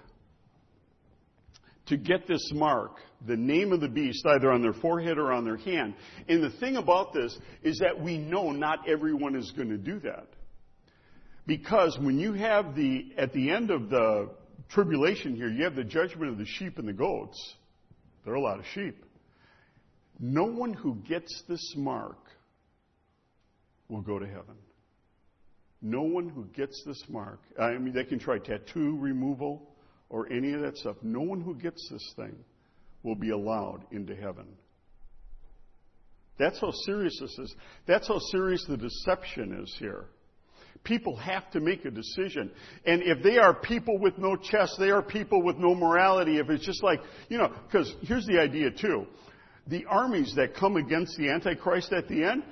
[1.87, 5.44] to get this mark, the name of the beast, either on their forehead or on
[5.44, 5.94] their hand.
[6.28, 10.00] And the thing about this is that we know not everyone is going to do
[10.00, 10.26] that.
[11.46, 14.28] Because when you have the, at the end of the
[14.70, 17.54] tribulation here, you have the judgment of the sheep and the goats.
[18.24, 19.04] There are a lot of sheep.
[20.18, 22.18] No one who gets this mark
[23.88, 24.57] will go to heaven.
[25.80, 29.70] No one who gets this mark, I mean, they can try tattoo removal
[30.08, 30.96] or any of that stuff.
[31.02, 32.34] No one who gets this thing
[33.02, 34.46] will be allowed into heaven.
[36.38, 37.54] That's how serious this is.
[37.86, 40.06] That's how serious the deception is here.
[40.84, 42.50] People have to make a decision.
[42.84, 46.38] And if they are people with no chest, they are people with no morality.
[46.38, 49.06] If it's just like, you know, because here's the idea too.
[49.66, 52.44] The armies that come against the Antichrist at the end,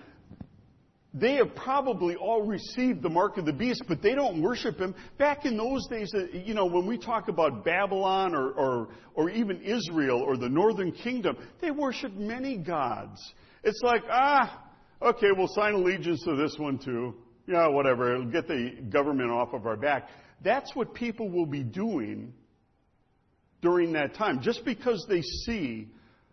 [1.19, 4.95] they have probably all received the mark of the beast, but they don't worship him.
[5.17, 9.31] Back in those days, uh, you know, when we talk about Babylon or, or, or
[9.31, 13.19] even Israel or the northern kingdom, they worship many gods.
[13.65, 14.63] It's like, ah,
[15.01, 17.15] okay, we'll sign allegiance to this one too.
[17.47, 18.13] Yeah, whatever.
[18.13, 20.09] It'll get the government off of our back.
[20.45, 22.35] That's what people will be doing
[23.63, 24.43] during that time.
[24.43, 25.89] Just because they see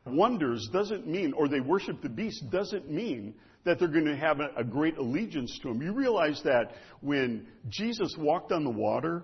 [0.05, 4.39] wonders doesn't mean, or they worship the beast doesn't mean that they're going to have
[4.39, 5.81] a, great allegiance to him.
[5.81, 6.71] You realize that
[7.01, 9.23] when Jesus walked on the water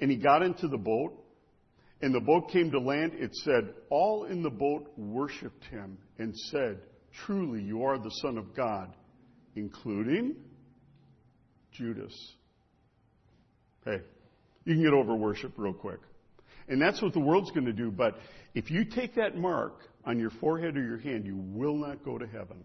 [0.00, 1.18] and he got into the boat
[2.02, 6.36] and the boat came to land, it said, All in the boat worshiped him and
[6.36, 6.80] said,
[7.24, 8.94] Truly, you are the Son of God,
[9.56, 10.36] including
[11.72, 12.14] Judas.
[13.84, 14.00] Hey,
[14.64, 16.00] you can get over worship real quick.
[16.68, 17.90] And that's what the world's going to do.
[17.90, 18.16] But
[18.54, 22.18] if you take that mark on your forehead or your hand, you will not go
[22.18, 22.62] to heaven.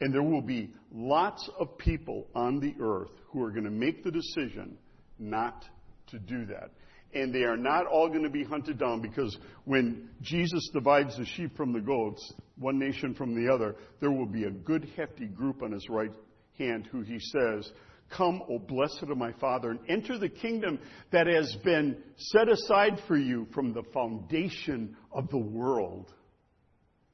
[0.00, 4.02] And there will be lots of people on the earth who are going to make
[4.02, 4.76] the decision
[5.18, 5.64] not
[6.08, 6.70] to do that.
[7.14, 11.24] And they are not all going to be hunted down because when Jesus divides the
[11.24, 15.26] sheep from the goats, one nation from the other, there will be a good hefty
[15.26, 16.10] group on his right
[16.58, 17.70] hand who he says,
[18.10, 20.78] Come, O blessed of my Father, and enter the kingdom
[21.10, 26.12] that has been set aside for you from the foundation of the world.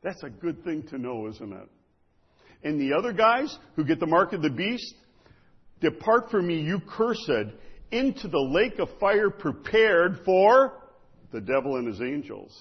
[0.03, 1.69] That's a good thing to know, isn't it?
[2.63, 4.95] And the other guys who get the mark of the beast,
[5.81, 7.55] depart from me, you cursed,
[7.91, 10.75] into the lake of fire prepared for
[11.33, 12.53] the devil and his angels.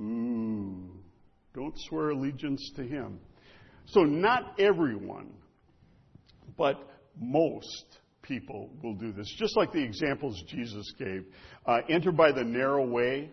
[0.00, 0.90] Ooh,
[1.54, 3.18] don't swear allegiance to him.
[3.86, 5.32] So not everyone,
[6.56, 6.76] but
[7.20, 9.26] most people will do this.
[9.38, 11.26] Just like the examples Jesus gave.
[11.66, 13.30] Uh, enter by the narrow way,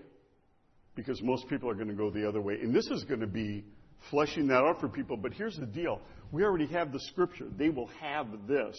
[0.96, 2.56] because most people are going to go the other way.
[2.62, 3.64] And this is going to be
[4.10, 5.18] fleshing that out for people.
[5.18, 7.48] But here's the deal we already have the scripture.
[7.58, 8.78] They will have this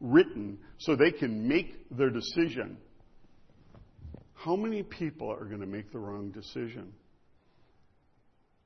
[0.00, 2.76] written so they can make their decision.
[4.34, 6.92] How many people are going to make the wrong decision?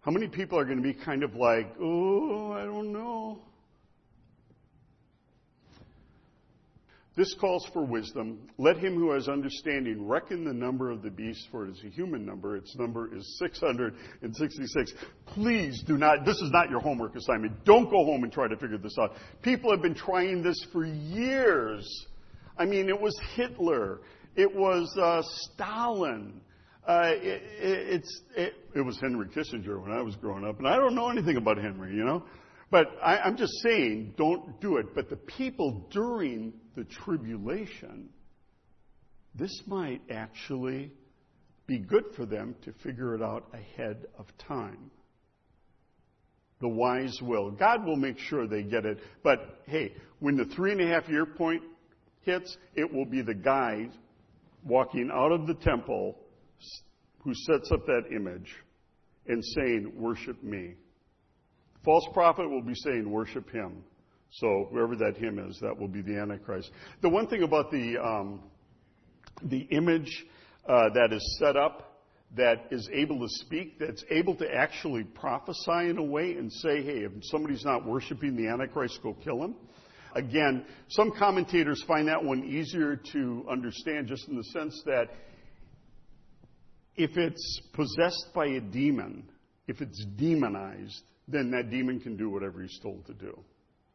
[0.01, 3.41] How many people are going to be kind of like, oh, I don't know?
[7.19, 8.39] This calls for wisdom.
[8.59, 11.89] Let him who has understanding reckon the number of the beast, for it is a
[11.89, 12.57] human number.
[12.57, 14.93] Its number is 666.
[15.27, 17.65] Please do not, this is not your homework assignment.
[17.65, 19.17] Don't go home and try to figure this out.
[19.43, 22.07] People have been trying this for years.
[22.57, 23.99] I mean, it was Hitler.
[24.37, 26.41] It was uh, Stalin.
[26.87, 30.77] Uh, it, it, it, it was Henry Kissinger when I was growing up, and I
[30.77, 32.23] don't know anything about Henry, you know.
[32.71, 34.95] But I, I'm just saying, don't do it.
[34.95, 38.09] But the people during the tribulation,
[39.35, 40.93] this might actually
[41.67, 44.93] be good for them to figure it out ahead of time.
[46.61, 47.51] The wise will.
[47.51, 48.99] God will make sure they get it.
[49.25, 51.63] But hey, when the three and a half year point
[52.23, 53.89] hits, it will be the guy
[54.65, 56.17] walking out of the temple
[57.25, 58.55] who sets up that image
[59.27, 60.75] and saying, Worship me.
[61.85, 63.85] False prophet will be saying, worship him.
[64.31, 66.71] So whoever that him is, that will be the Antichrist.
[67.01, 68.43] The one thing about the, um,
[69.43, 70.27] the image
[70.69, 71.85] uh, that is set up
[72.37, 76.83] that is able to speak, that's able to actually prophesy in a way and say,
[76.83, 79.57] hey, if somebody's not worshiping the Antichrist, go kill him.
[80.15, 85.09] Again, some commentators find that one easier to understand just in the sense that
[86.97, 89.29] if it's possessed by a demon,
[89.67, 93.39] if it's demonized, then that demon can do whatever he's told to do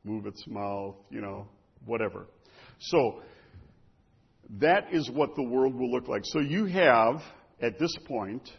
[0.04, 1.48] move its mouth, you know,
[1.86, 2.28] whatever.
[2.80, 3.22] So,
[4.60, 6.22] that is what the world will look like.
[6.26, 7.22] So, you have,
[7.62, 8.50] at this point,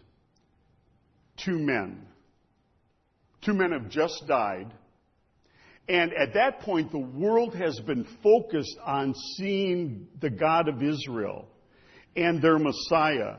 [1.45, 2.07] two men.
[3.43, 4.73] Two men have just died.
[5.87, 11.47] And at that point, the world has been focused on seeing the God of Israel
[12.17, 13.37] and their Messiah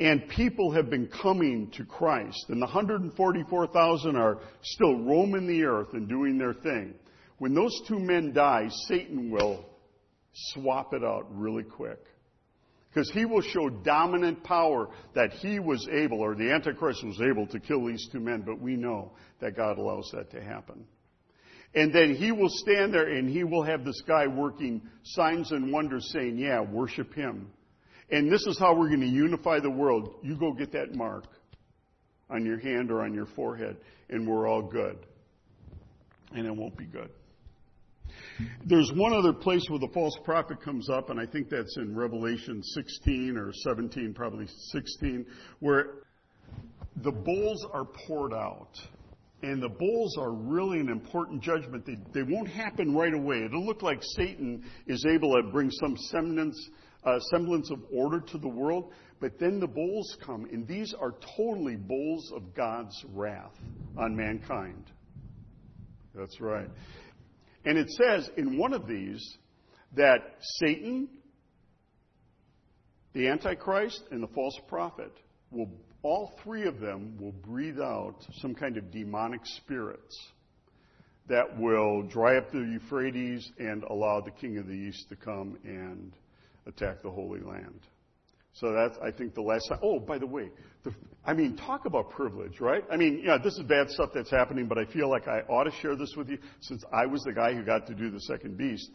[0.00, 2.46] and people have been coming to Christ.
[2.48, 6.94] And the 144,000 are still roaming the earth and doing their thing.
[7.38, 9.64] When those two men die, Satan will
[10.32, 11.98] swap it out really quick.
[12.88, 17.46] Because he will show dominant power that he was able, or the Antichrist was able
[17.48, 20.84] to kill these two men, but we know that God allows that to happen.
[21.74, 25.70] And then he will stand there and he will have this guy working signs and
[25.70, 27.50] wonders saying, Yeah, worship him.
[28.10, 30.14] And this is how we're going to unify the world.
[30.22, 31.24] You go get that mark
[32.30, 33.76] on your hand or on your forehead,
[34.08, 34.98] and we're all good.
[36.32, 37.10] And it won't be good.
[38.64, 41.96] There's one other place where the false prophet comes up, and I think that's in
[41.96, 45.26] Revelation 16 or 17, probably 16,
[45.60, 45.86] where
[47.02, 48.72] the bowls are poured out.
[49.40, 51.86] And the bowls are really an important judgment.
[51.86, 53.44] They, they won't happen right away.
[53.44, 56.70] It'll look like Satan is able to bring some semblance
[57.04, 58.92] a semblance of order to the world.
[59.20, 63.54] But then the bowls come, and these are totally bowls of God's wrath
[63.96, 64.84] on mankind.
[66.14, 66.68] That's right.
[67.68, 69.22] And it says in one of these
[69.94, 70.20] that
[70.58, 71.06] Satan,
[73.12, 75.12] the Antichrist, and the false prophet
[75.50, 75.68] will,
[76.02, 80.16] all three of them will breathe out some kind of demonic spirits
[81.28, 85.58] that will dry up the Euphrates and allow the king of the east to come
[85.62, 86.14] and
[86.66, 87.80] attack the Holy Land.
[88.60, 89.78] So that's, I think, the last time.
[89.82, 90.50] Oh, by the way,
[90.82, 90.92] the,
[91.24, 92.82] I mean, talk about privilege, right?
[92.90, 95.64] I mean, yeah, this is bad stuff that's happening, but I feel like I ought
[95.64, 98.20] to share this with you since I was the guy who got to do the
[98.20, 98.90] second beast.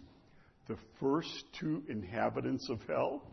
[0.67, 3.23] The first two inhabitants of hell,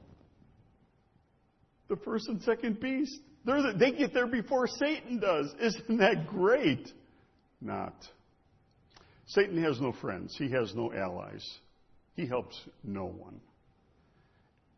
[1.88, 5.53] the first and second beast, the, they get there before Satan does.
[5.61, 6.93] Isn't that great?
[7.61, 7.95] Not.
[9.27, 10.37] Satan has no friends.
[10.37, 11.49] He has no allies.
[12.14, 13.40] He helps no one.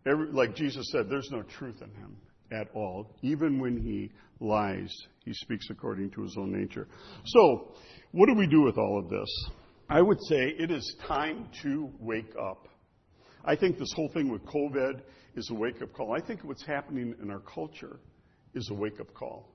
[0.07, 2.17] Every, like Jesus said, there's no truth in him
[2.51, 3.15] at all.
[3.23, 4.11] Even when he
[4.41, 4.93] lies,
[5.25, 6.89] he speaks according to his own nature.
[7.25, 7.73] So,
[8.11, 9.29] what do we do with all of this?
[9.89, 12.69] I would say it is time to wake up.
[13.45, 15.03] I think this whole thing with COVID
[15.37, 16.15] is a wake up call.
[16.15, 17.99] I think what's happening in our culture
[18.55, 19.49] is a wake up call.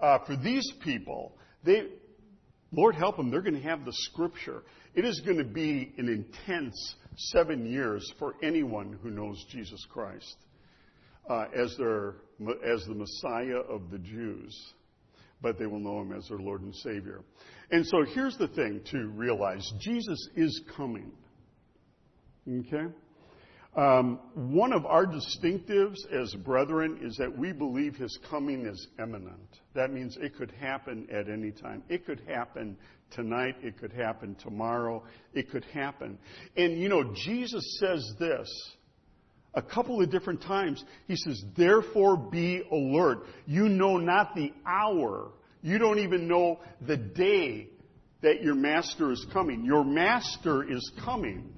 [0.00, 1.84] Uh, for these people, they,
[2.72, 4.62] Lord help them, they're going to have the scripture.
[4.94, 10.36] It is going to be an intense seven years for anyone who knows Jesus Christ
[11.28, 12.14] uh, as, their,
[12.64, 14.58] as the Messiah of the Jews,
[15.42, 17.20] but they will know him as their Lord and Savior.
[17.70, 21.12] And so here's the thing to realize Jesus is coming.
[22.48, 22.92] Okay?
[23.74, 29.48] Um, one of our distinctives as brethren is that we believe his coming is imminent.
[29.74, 31.82] That means it could happen at any time.
[31.88, 32.76] It could happen
[33.12, 33.56] tonight.
[33.62, 35.02] It could happen tomorrow.
[35.32, 36.18] It could happen.
[36.54, 38.48] And you know, Jesus says this
[39.54, 40.84] a couple of different times.
[41.08, 43.24] He says, therefore be alert.
[43.46, 45.30] You know not the hour.
[45.62, 47.68] You don't even know the day
[48.22, 49.64] that your master is coming.
[49.64, 51.52] Your master is coming.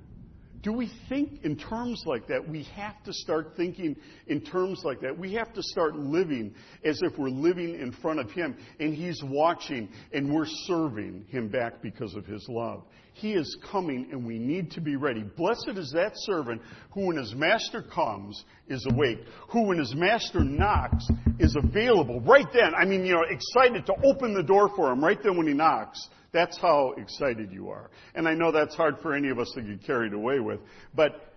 [0.64, 2.48] Do we think in terms like that?
[2.48, 3.96] We have to start thinking
[4.28, 5.16] in terms like that.
[5.16, 9.22] We have to start living as if we're living in front of Him and He's
[9.22, 12.82] watching and we're serving Him back because of His love.
[13.12, 15.22] He is coming and we need to be ready.
[15.22, 16.62] Blessed is that servant
[16.92, 19.18] who when his master comes is awake,
[19.50, 21.06] who when his master knocks
[21.38, 22.72] is available right then.
[22.74, 25.52] I mean, you know, excited to open the door for him right then when he
[25.52, 27.90] knocks that's how excited you are.
[28.14, 30.58] And I know that's hard for any of us to get carried away with,
[30.92, 31.32] but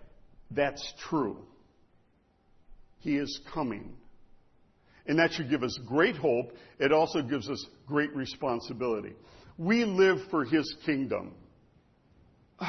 [0.51, 1.37] that's true.
[2.99, 3.93] He is coming.
[5.05, 6.51] And that should give us great hope.
[6.79, 9.13] It also gives us great responsibility.
[9.57, 11.35] We live for His kingdom.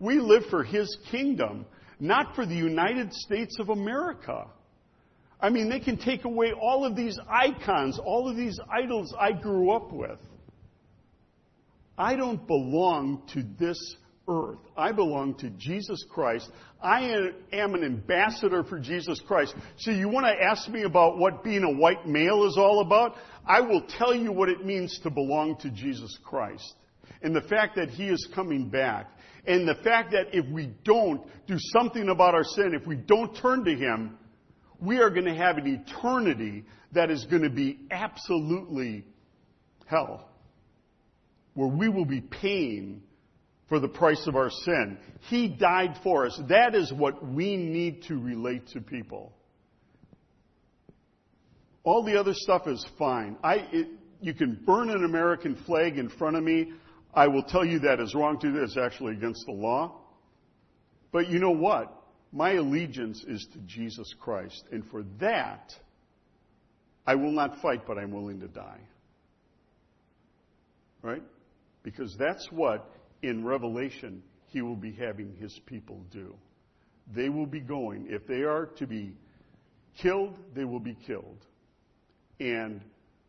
[0.00, 1.66] we live for His kingdom,
[1.98, 4.46] not for the United States of America.
[5.42, 9.32] I mean, they can take away all of these icons, all of these idols I
[9.32, 10.18] grew up with.
[11.98, 13.96] I don't belong to this
[14.28, 14.60] earth.
[14.76, 16.48] I belong to Jesus Christ.
[16.80, 19.54] I am an ambassador for Jesus Christ.
[19.78, 23.16] So you want to ask me about what being a white male is all about?
[23.44, 26.74] I will tell you what it means to belong to Jesus Christ.
[27.20, 29.10] And the fact that He is coming back.
[29.44, 33.36] And the fact that if we don't do something about our sin, if we don't
[33.36, 34.18] turn to Him,
[34.82, 39.04] we are going to have an eternity that is going to be absolutely
[39.86, 40.28] hell,
[41.54, 43.02] where we will be paying
[43.68, 44.98] for the price of our sin.
[45.28, 46.38] He died for us.
[46.48, 49.32] That is what we need to relate to people.
[51.84, 53.36] All the other stuff is fine.
[53.42, 53.88] I, it,
[54.20, 56.72] you can burn an American flag in front of me.
[57.14, 58.62] I will tell you that is wrong to do.
[58.62, 60.00] It's actually against the law.
[61.12, 62.01] But you know what?
[62.32, 64.64] My allegiance is to Jesus Christ.
[64.72, 65.72] And for that,
[67.06, 68.80] I will not fight, but I'm willing to die.
[71.02, 71.22] Right?
[71.82, 72.90] Because that's what,
[73.22, 76.34] in Revelation, he will be having his people do.
[77.14, 78.06] They will be going.
[78.08, 79.16] If they are to be
[80.00, 81.44] killed, they will be killed.
[82.40, 82.80] And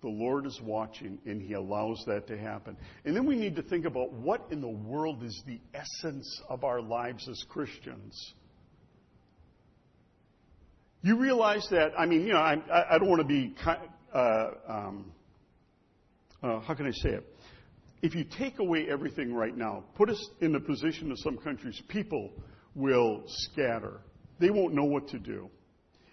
[0.02, 2.78] the Lord is watching, and He allows that to happen.
[3.06, 6.64] And then we need to think about what in the world is the essence of
[6.64, 8.34] our lives as Christians.
[11.06, 12.56] You realize that, I mean, you know, I,
[12.90, 13.54] I don't want to be,
[14.14, 15.12] uh, um,
[16.42, 17.26] uh, how can I say it?
[18.02, 21.82] If you take away everything right now, put us in the position of some countries,
[21.90, 22.32] people
[22.74, 24.00] will scatter.
[24.40, 25.50] They won't know what to do.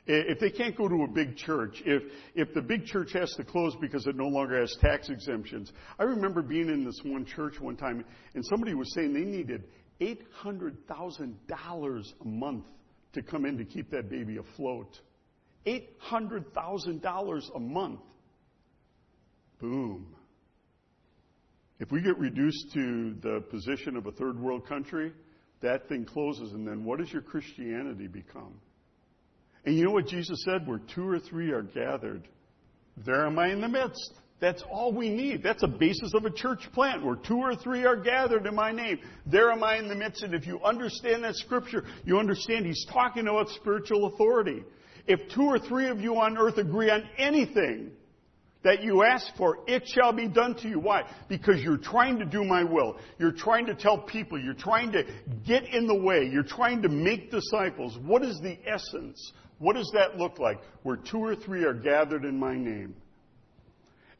[0.06, 2.02] If they can't go to a big church, if,
[2.34, 5.70] if the big church has to close because it no longer has tax exemptions.
[6.00, 9.68] I remember being in this one church one time and somebody was saying they needed
[10.00, 12.64] $800,000 a month
[13.12, 14.98] to come in to keep that baby afloat.
[15.66, 18.00] $800,000 a month.
[19.60, 20.14] Boom.
[21.78, 25.12] If we get reduced to the position of a third world country,
[25.62, 28.54] that thing closes, and then what does your Christianity become?
[29.64, 30.66] And you know what Jesus said?
[30.66, 32.26] Where two or three are gathered,
[32.96, 34.12] there am I in the midst.
[34.40, 35.42] That's all we need.
[35.42, 38.72] That's a basis of a church plant where two or three are gathered in my
[38.72, 39.00] name.
[39.26, 40.22] There am I in the midst.
[40.22, 44.64] And if you understand that scripture, you understand he's talking about spiritual authority.
[45.06, 47.90] If two or three of you on earth agree on anything
[48.62, 50.80] that you ask for, it shall be done to you.
[50.80, 51.02] Why?
[51.28, 52.98] Because you're trying to do my will.
[53.18, 54.42] You're trying to tell people.
[54.42, 55.04] You're trying to
[55.46, 56.28] get in the way.
[56.30, 57.98] You're trying to make disciples.
[57.98, 59.32] What is the essence?
[59.58, 60.60] What does that look like?
[60.82, 62.94] Where two or three are gathered in my name.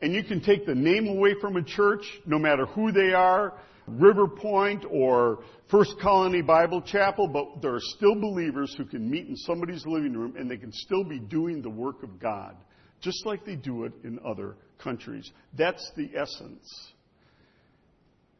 [0.03, 3.55] And you can take the name away from a church, no matter who they are,
[3.86, 5.40] River Point or
[5.70, 10.12] First Colony Bible Chapel, but there are still believers who can meet in somebody's living
[10.14, 12.57] room and they can still be doing the work of God,
[13.01, 15.30] just like they do it in other countries.
[15.57, 16.92] That's the essence.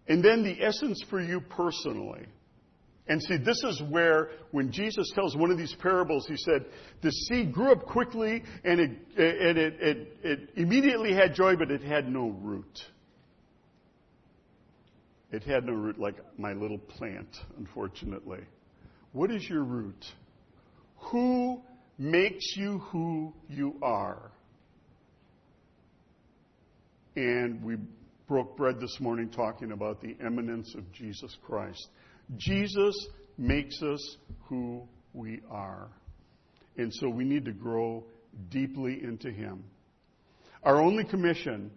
[0.09, 2.27] And then the essence for you personally.
[3.09, 6.67] And see, this is where, when Jesus tells one of these parables, he said,
[7.03, 11.71] the seed grew up quickly and it, and it, it, it immediately had joy, but
[11.71, 12.79] it had no root.
[15.33, 18.41] It had no root like my little plant, unfortunately.
[19.13, 20.05] What is your root?
[21.11, 21.63] Who
[21.99, 24.31] makes you who you are?
[27.17, 27.77] And we
[28.29, 31.89] broke bread this morning talking about the eminence of Jesus Christ.
[32.37, 34.17] Jesus makes us
[34.49, 35.89] who we are.
[36.77, 38.05] And so we need to grow
[38.51, 39.65] deeply into Him.
[40.63, 41.71] Our only commission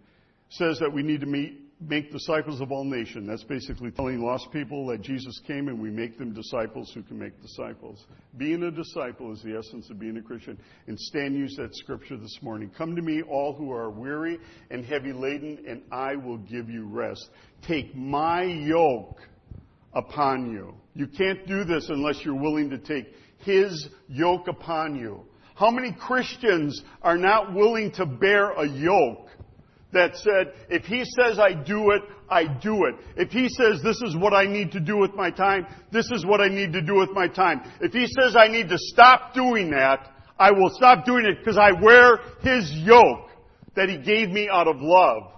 [0.50, 3.28] says that we need to meet, make disciples of all nations.
[3.28, 7.18] That's basically telling lost people that Jesus came and we make them disciples who can
[7.18, 8.04] make disciples.
[8.36, 10.58] Being a disciple is the essence of being a Christian.
[10.86, 12.70] And Stan used that scripture this morning.
[12.76, 14.38] Come to me, all who are weary
[14.70, 17.28] and heavy laden, and I will give you rest.
[17.66, 19.18] Take my yoke
[19.94, 20.74] upon you.
[20.94, 25.20] You can't do this unless you're willing to take his yoke upon you.
[25.54, 29.28] How many Christians are not willing to bear a yoke
[29.92, 32.96] that said, if he says I do it, I do it.
[33.16, 36.26] If he says this is what I need to do with my time, this is
[36.26, 37.62] what I need to do with my time.
[37.80, 41.56] If he says I need to stop doing that, I will stop doing it because
[41.56, 43.30] I wear his yoke
[43.76, 45.30] that he gave me out of love.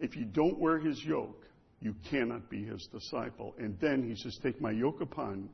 [0.00, 1.37] If you don't wear his yoke,
[1.80, 3.54] you cannot be his disciple.
[3.58, 5.48] And then he says, Take my yoke upon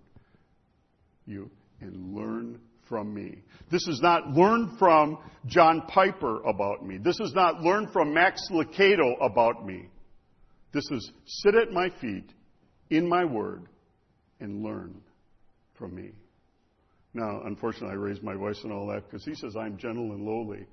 [1.27, 1.51] you
[1.81, 3.39] and learn from me.
[3.71, 6.99] This is not learn from John Piper about me.
[6.99, 9.89] This is not learn from Max Lucado about me.
[10.73, 12.31] This is sit at my feet
[12.91, 13.69] in my word
[14.41, 15.01] and learn
[15.79, 16.11] from me.
[17.15, 20.23] Now, unfortunately, I raised my voice and all that because he says, I'm gentle and
[20.23, 20.67] lowly,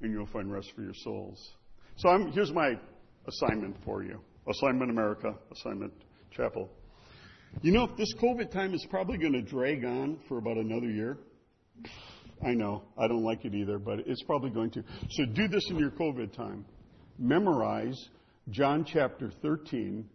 [0.00, 1.50] and you'll find rest for your souls.
[1.96, 2.78] So I'm, here's my
[3.28, 4.20] assignment for you.
[4.48, 5.92] Assignment America, assignment
[6.30, 6.70] chapel.
[7.62, 11.18] You know, this COVID time is probably going to drag on for about another year.
[12.44, 14.84] I know, I don't like it either, but it's probably going to.
[15.10, 16.64] So do this in your COVID time.
[17.18, 18.08] Memorize
[18.50, 20.08] John chapter 13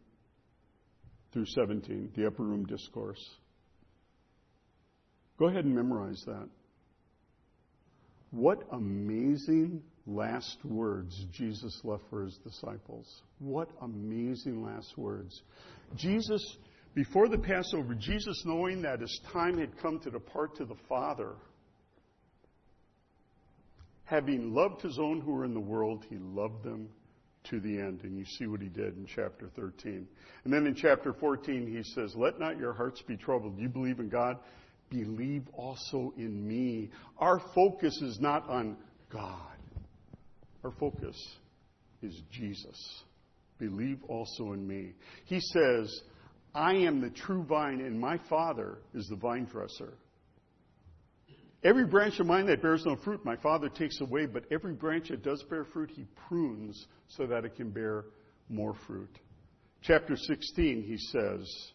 [1.34, 3.22] through 17, the upper room discourse.
[5.38, 6.48] Go ahead and memorize that.
[8.32, 13.22] What amazing last words Jesus left for his disciples.
[13.40, 15.42] What amazing last words.
[15.96, 16.58] Jesus
[16.96, 21.34] before the Passover, Jesus, knowing that his time had come to depart to the Father,
[24.04, 26.90] having loved his own who were in the world, he loved them
[27.50, 28.02] to the end.
[28.04, 30.08] And you see what he did in chapter 13.
[30.44, 33.58] And then in chapter 14, he says, Let not your hearts be troubled.
[33.58, 34.38] You believe in God,
[34.92, 36.92] believe also in me.
[37.18, 38.78] Our focus is not on
[39.12, 39.53] God,
[40.64, 41.16] our focus
[42.02, 43.04] is Jesus.
[43.60, 44.94] Believe also in me.
[45.26, 46.02] He says,
[46.54, 49.94] I am the true vine, and my Father is the vine dresser.
[51.64, 55.10] Every branch of mine that bears no fruit, my Father takes away, but every branch
[55.10, 58.06] that does bear fruit, he prunes so that it can bear
[58.50, 59.18] more fruit.
[59.82, 61.72] Chapter 16, he says,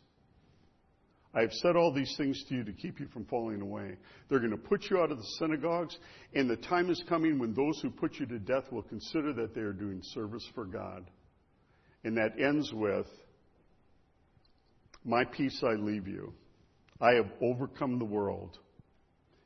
[1.34, 3.96] I have said all these things to you to keep you from falling away.
[4.28, 5.96] They're going to put you out of the synagogues,
[6.34, 9.54] and the time is coming when those who put you to death will consider that
[9.54, 11.10] they are doing service for God.
[12.04, 13.06] And that ends with,
[15.04, 16.32] my peace I leave you.
[17.00, 18.58] I have overcome the world.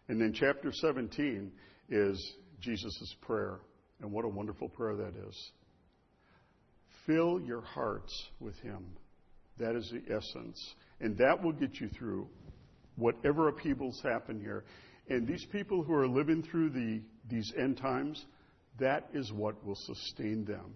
[0.09, 1.51] And then chapter 17
[1.89, 3.61] is Jesus' prayer.
[4.01, 5.51] And what a wonderful prayer that is.
[7.07, 8.85] Fill your hearts with Him.
[9.59, 10.75] That is the essence.
[11.03, 12.29] And that will get you through
[12.97, 14.65] whatever upheavals happen here.
[15.09, 18.25] And these people who are living through the, these end times,
[18.79, 20.75] that is what will sustain them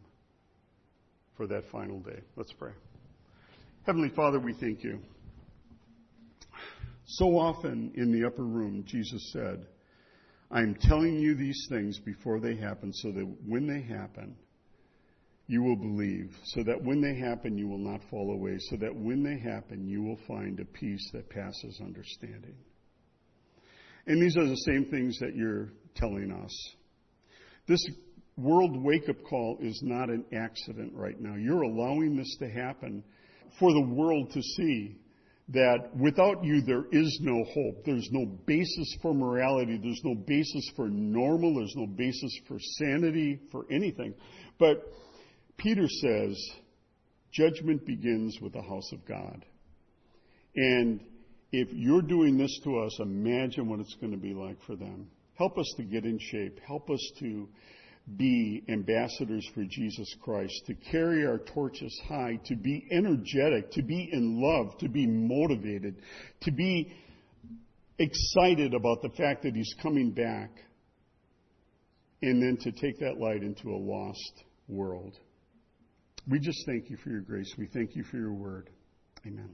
[1.37, 2.21] for that final day.
[2.35, 2.73] Let's pray.
[3.85, 4.99] Heavenly Father, we thank you.
[7.07, 9.65] So often in the upper room, Jesus said,
[10.51, 14.37] I am telling you these things before they happen, so that when they happen,
[15.49, 18.95] you will believe, so that when they happen, you will not fall away, so that
[18.95, 22.57] when they happen, you will find a peace that passes understanding.
[24.07, 26.75] And these are the same things that you're telling us.
[27.69, 27.85] This
[28.37, 31.35] world wake up call is not an accident right now.
[31.37, 33.03] You're allowing this to happen
[33.59, 34.97] for the world to see
[35.49, 37.85] that without you there is no hope.
[37.85, 39.79] There's no basis for morality.
[39.81, 41.55] There's no basis for normal.
[41.55, 44.15] There's no basis for sanity, for anything.
[44.59, 44.83] But
[45.59, 46.51] Peter says,
[47.33, 49.45] judgment begins with the house of God.
[50.55, 51.01] And
[51.53, 55.09] if you're doing this to us, imagine what it's going to be like for them.
[55.35, 56.59] Help us to get in shape.
[56.67, 57.49] Help us to
[58.17, 64.09] be ambassadors for Jesus Christ, to carry our torches high, to be energetic, to be
[64.13, 65.97] in love, to be motivated,
[66.43, 66.93] to be
[67.99, 70.51] excited about the fact that He's coming back,
[72.23, 75.19] and then to take that light into a lost world.
[76.29, 77.55] We just thank you for your grace.
[77.57, 78.71] We thank you for your word.
[79.27, 79.51] Amen.